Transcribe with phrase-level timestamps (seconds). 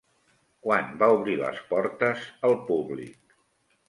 [0.67, 3.37] Quan va obrir les portes al públic?